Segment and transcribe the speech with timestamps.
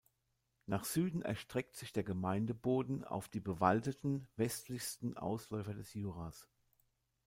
[0.65, 6.49] Nach Süden erstreckt sich der Gemeindeboden auf die bewaldeten westlichsten Ausläufer des Juras.